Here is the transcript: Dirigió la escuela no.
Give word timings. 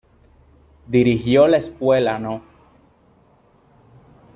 Dirigió 0.87 1.47
la 1.47 1.57
escuela 1.57 2.17
no. 2.17 2.41